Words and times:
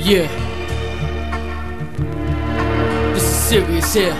Yeah. 0.00 0.28
This 3.12 3.22
is 3.24 3.34
serious 3.34 3.94
here. 3.94 4.14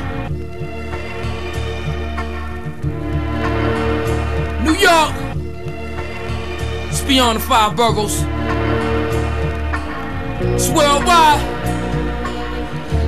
New 4.65 4.75
York. 4.75 5.15
It's 6.89 7.01
beyond 7.03 7.39
the 7.39 7.43
five 7.43 7.77
boroughs. 7.77 8.25
It's 10.55 10.69
worldwide. 10.71 11.41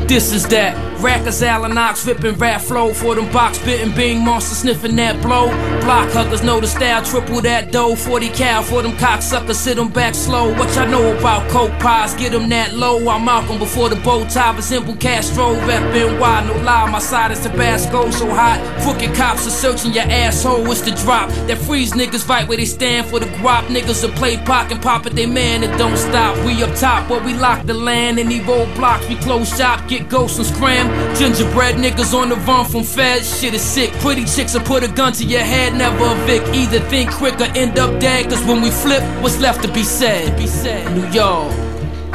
This 0.08 0.32
is 0.32 0.46
that. 0.48 0.89
Rackers, 1.00 1.42
Allen 1.42 1.78
Ox, 1.78 2.06
ripping 2.06 2.34
rap 2.34 2.60
flow 2.60 2.92
for 2.92 3.14
them 3.14 3.32
box 3.32 3.58
bitten 3.64 3.94
Bing 3.94 4.22
monster 4.22 4.54
sniffing 4.54 4.96
that 4.96 5.20
blow. 5.22 5.48
Block 5.80 6.10
huggers 6.10 6.42
know 6.42 6.60
the 6.60 6.66
style, 6.66 7.02
triple 7.02 7.40
that 7.40 7.72
dough. 7.72 7.94
40 7.94 8.28
cal 8.28 8.62
for 8.62 8.82
them 8.82 8.92
cocksuckers, 8.92 9.54
sit 9.54 9.76
them 9.76 9.88
back 9.88 10.14
slow. 10.14 10.52
What 10.58 10.74
y'all 10.76 10.88
know 10.88 11.16
about 11.16 11.48
coke 11.50 11.72
pies? 11.80 12.12
Get 12.14 12.32
them 12.32 12.50
that 12.50 12.74
low. 12.74 13.08
I'm 13.08 13.24
Malcolm 13.24 13.58
before 13.58 13.88
the 13.88 13.96
bow 13.96 14.28
tie, 14.28 14.52
but 14.52 14.62
simple 14.62 14.94
Castro. 14.96 15.54
Rap 15.66 15.82
NY, 15.94 16.46
no 16.46 16.62
lie, 16.64 16.90
my 16.90 16.98
side 16.98 17.30
is 17.30 17.40
Tabasco, 17.40 18.10
so 18.10 18.28
hot. 18.28 18.60
Crooked 18.82 19.14
cops 19.14 19.46
are 19.46 19.50
searching 19.50 19.94
your 19.94 20.04
asshole, 20.04 20.70
it's 20.70 20.82
the 20.82 20.90
drop. 21.02 21.30
That 21.48 21.56
freeze 21.58 21.92
niggas 21.92 22.24
fight 22.24 22.46
where 22.46 22.58
they 22.58 22.66
stand 22.66 23.06
for 23.06 23.18
the 23.18 23.26
guap. 23.40 23.64
Niggas 23.68 24.02
will 24.02 24.14
play 24.16 24.36
pock 24.36 24.70
and 24.70 24.82
pop 24.82 25.06
it, 25.06 25.14
they 25.14 25.24
man, 25.24 25.62
it 25.62 25.74
don't 25.78 25.96
stop. 25.96 26.36
We 26.44 26.62
up 26.62 26.74
top, 26.76 27.08
where 27.08 27.24
we 27.24 27.32
lock 27.32 27.64
the 27.64 27.74
land. 27.74 28.18
and 28.18 28.30
Any 28.30 28.40
roadblocks, 28.40 29.08
we 29.08 29.16
close 29.16 29.56
shop, 29.56 29.88
get 29.88 30.08
ghosts 30.10 30.38
and 30.38 30.46
scram. 30.46 30.89
Gingerbread 31.20 31.74
niggas 31.76 32.14
on 32.14 32.30
the 32.30 32.36
run 32.36 32.64
from 32.64 32.82
feds. 32.82 33.40
Shit 33.40 33.52
is 33.52 33.60
sick. 33.62 33.92
Pretty 34.00 34.24
chicks 34.24 34.54
will 34.54 34.62
put 34.62 34.82
a 34.82 34.88
gun 34.88 35.12
to 35.12 35.24
your 35.24 35.42
head, 35.42 35.74
never 35.74 36.04
a 36.04 36.14
Vic. 36.26 36.42
Either 36.54 36.80
think 36.88 37.10
quick 37.12 37.38
or 37.40 37.50
end 37.56 37.78
up 37.78 38.00
dead. 38.00 38.30
Cause 38.30 38.42
when 38.46 38.62
we 38.62 38.70
flip, 38.70 39.02
what's 39.22 39.38
left 39.38 39.62
to 39.62 39.72
be 39.72 39.82
said? 39.82 40.36
Be 40.38 40.46
said. 40.46 40.96
New 40.96 41.06
York, 41.10 41.52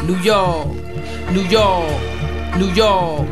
New 0.03 0.17
York, 0.17 0.67
New 1.31 1.43
York, 1.43 2.01
New 2.57 2.71
York. 2.73 3.29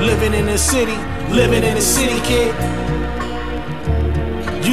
Living 0.00 0.34
in 0.34 0.46
the 0.46 0.58
city, 0.58 0.96
living 1.30 1.62
in 1.62 1.74
the 1.76 1.80
city, 1.80 2.20
kid. 2.26 2.54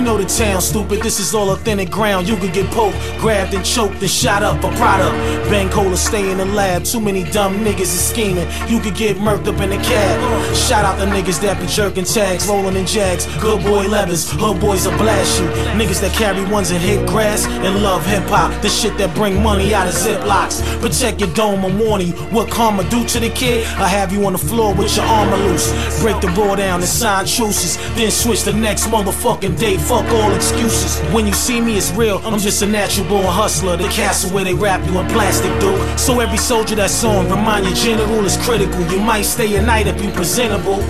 Know 0.08 0.18
the 0.18 0.24
town, 0.24 0.62
stupid. 0.62 1.02
This 1.02 1.20
is 1.20 1.36
all 1.36 1.50
authentic 1.50 1.90
ground. 1.92 2.30
You 2.30 2.38
could 2.38 2.54
get 2.54 2.66
poked, 2.72 2.96
grabbed, 3.20 3.54
and 3.54 3.66
choked, 3.66 4.00
and 4.00 4.10
shot 4.10 4.42
up 4.42 4.62
for 4.62 4.72
product. 4.78 5.12
Bang 5.50 5.70
cola, 5.70 5.98
stay 5.98 6.32
in 6.32 6.38
the 6.38 6.46
lab. 6.46 6.86
Too 6.86 7.02
many 7.02 7.26
dumb 7.26 7.56
niggas 7.58 7.82
is 7.82 8.08
scheming. 8.08 8.48
You 8.70 8.80
could 8.80 8.96
get 8.96 9.18
murked 9.18 9.48
up 9.48 9.60
in 9.60 9.70
the 9.70 9.76
cab. 9.76 10.56
Shout 10.56 10.86
out 10.86 10.98
the 10.98 11.08
niggas 11.08 11.42
that 11.42 11.60
be 11.60 11.68
jerking 11.68 12.06
tags, 12.06 12.48
rolling 12.48 12.78
in 12.78 12.86
jags. 12.86 13.26
Good 13.42 13.62
boy 13.66 13.86
levers, 13.86 14.32
hood 14.32 14.62
boys 14.62 14.88
will 14.88 14.98
blast 14.98 15.42
you. 15.42 15.48
Niggas 15.76 16.00
that 16.00 16.14
carry 16.14 16.50
ones 16.50 16.72
and 16.72 16.82
hit 16.82 17.06
grass 17.06 17.46
and 17.46 17.84
love 17.84 18.06
hip 18.06 18.24
hop. 18.28 18.62
The 18.62 18.70
shit 18.70 18.98
that 19.00 19.14
bring 19.14 19.44
money 19.44 19.74
out 19.74 19.90
of 19.90 19.94
ziplocs. 19.94 20.64
Protect 20.80 21.20
your 21.20 21.34
dome, 21.34 21.66
I'm 21.66 21.78
warning 21.80 22.08
you. 22.08 22.14
What 22.32 22.50
karma 22.50 22.90
do 22.90 23.06
to 23.08 23.20
the 23.20 23.30
kid? 23.30 23.68
I 23.76 23.90
have 23.90 24.14
you 24.14 24.26
on 24.26 24.32
the 24.32 24.40
floor 24.40 24.74
with 24.74 24.96
your 24.96 25.06
armor 25.06 25.36
loose. 25.36 25.68
Break 26.00 26.22
the 26.22 26.32
door 26.34 26.56
down 26.56 26.80
and 26.80 26.88
sign 26.88 27.26
truces. 27.26 27.76
Then 27.96 28.10
switch 28.10 28.44
the 28.44 28.54
next 28.54 28.86
motherfucking 28.86 29.60
day 29.60 29.76
all 30.06 30.34
excuses. 30.34 31.00
When 31.14 31.26
you 31.26 31.34
see 31.34 31.60
me, 31.62 31.78
it's 31.78 31.92
real. 31.92 32.20
I'm 32.24 32.40
just 32.40 32.62
a 32.62 32.66
natural 32.66 33.08
born 33.08 33.26
hustler. 33.26 33.78
The 33.78 33.88
castle 33.88 34.32
where 34.32 34.44
they 34.44 34.54
wrap 34.54 34.86
you 34.88 35.00
in 35.00 35.08
plastic, 35.08 35.52
dude. 35.60 36.00
So 36.00 36.20
every 36.20 36.38
soldier 36.38 36.76
that's 36.76 37.04
on, 37.04 37.26
remind 37.30 37.66
your 37.66 37.76
general 37.76 38.26
is 38.26 38.38
critical. 38.38 38.80
You 38.92 39.00
might 39.00 39.24
stay 39.24 39.56
a 39.56 39.62
night 39.62 39.88
if 39.88 40.02
you 40.04 40.12
presentable. 40.12 40.84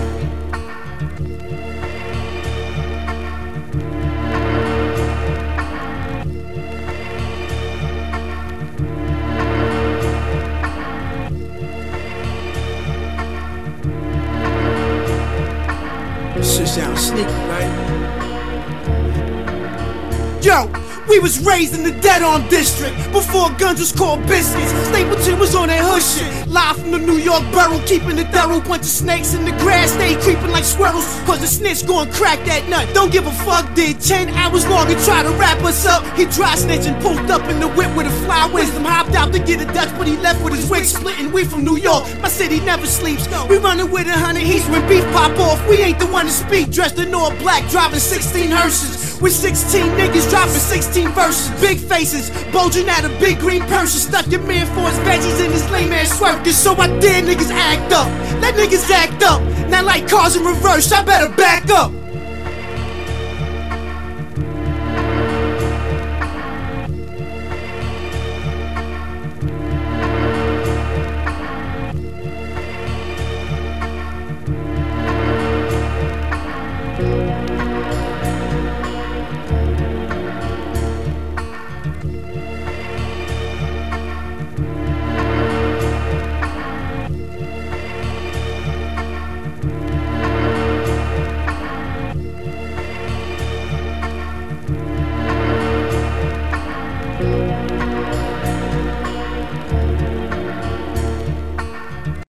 Shit 16.43 16.67
sounds 16.67 17.07
sneaky, 17.07 17.23
right? 17.23 17.86
Yo, 20.41 20.71
we 21.09 21.19
was 21.19 21.43
raised 21.43 21.73
in 21.73 21.83
the 21.83 21.91
dead 21.99 22.21
on 22.21 22.47
district 22.47 22.95
before 23.11 23.49
guns 23.57 23.79
was 23.79 23.91
called 23.91 24.21
biscuits. 24.27 24.71
Stapleton 24.87 25.39
was 25.39 25.55
on 25.55 25.67
that 25.67 25.81
hood 25.81 26.03
shit. 26.03 26.47
Live 26.47 26.77
from 26.77 26.91
the 26.91 26.99
New 26.99 27.17
York 27.17 27.41
borough, 27.51 27.81
keeping 27.85 28.15
the 28.15 28.25
thorough. 28.25 28.61
Bunch 28.61 28.81
of 28.81 28.85
snakes 28.85 29.33
in 29.33 29.45
the 29.45 29.51
grass, 29.63 29.91
they 29.95 30.15
creeping 30.21 30.51
like 30.51 30.63
squirrels. 30.63 31.05
Cause 31.25 31.41
the 31.41 31.47
snitch 31.47 31.87
gon' 31.87 32.11
crack 32.11 32.37
that 32.45 32.69
nut. 32.69 32.87
Don't 32.93 33.11
give 33.11 33.25
a 33.25 33.31
fuck, 33.31 33.73
did 33.73 33.99
10 33.99 34.29
hours 34.29 34.67
long 34.67 34.87
and 34.91 35.01
try 35.03 35.23
to 35.23 35.31
wrap 35.31 35.57
us 35.63 35.85
up. 35.85 36.05
He 36.15 36.25
dry 36.25 36.55
snitching, 36.55 37.01
pulled 37.01 37.31
up 37.31 37.43
in 37.49 37.59
the 37.59 37.67
whip 37.69 37.89
with 37.97 38.07
a 38.07 38.15
fly 38.25 38.45
wisdom. 38.53 38.85
Hopped 38.85 39.15
out 39.15 39.33
to 39.33 39.39
get 39.39 39.59
a 39.59 39.65
Dutch, 39.73 39.89
but 39.97 40.07
he 40.07 40.17
left 40.17 40.43
wig 40.69 40.85
splitting. 40.85 41.31
We 41.31 41.43
from 41.43 41.63
New 41.63 41.77
York, 41.77 42.03
my 42.21 42.29
city 42.29 42.59
never 42.59 42.85
sleeps. 42.85 43.27
We 43.49 43.57
running 43.57 43.91
with 43.91 44.07
a 44.07 44.13
hundred 44.13 44.43
heats 44.43 44.67
when 44.69 44.87
beef 44.87 45.03
pop 45.13 45.37
off. 45.39 45.59
We 45.69 45.77
ain't 45.77 45.99
the 45.99 46.07
one 46.07 46.25
to 46.25 46.31
speak, 46.31 46.71
dressed 46.71 46.99
in 46.99 47.13
all 47.13 47.31
black, 47.37 47.69
driving 47.69 47.99
16 47.99 48.51
hearses. 48.51 49.19
With 49.21 49.33
16 49.33 49.81
niggas 49.97 50.29
dropping 50.29 50.51
16 50.51 51.09
verses. 51.09 51.49
Big 51.59 51.79
faces, 51.79 52.29
bulging 52.51 52.87
out 52.87 53.03
of 53.03 53.19
big 53.19 53.39
green 53.39 53.63
purses. 53.63 54.03
Stuck 54.03 54.27
your 54.27 54.41
man 54.41 54.67
for 54.67 54.87
his 54.89 54.99
veggies 54.99 55.43
in 55.43 55.51
his 55.51 55.67
lame 55.71 55.91
ass 55.91 56.17
swerve. 56.17 56.45
So 56.53 56.75
I 56.75 56.87
dare 56.99 57.23
niggas 57.23 57.49
act 57.51 57.91
up. 57.93 58.07
Let 58.41 58.53
niggas 58.55 58.89
act 58.91 59.23
up. 59.23 59.41
Now 59.69 59.83
like 59.83 60.07
cars 60.07 60.35
in 60.35 60.45
reverse, 60.45 60.91
I 60.91 61.03
better 61.03 61.33
back 61.35 61.69
up. 61.69 61.91